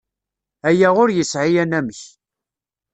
[0.67, 2.01] Aya ur yesɛi anamek.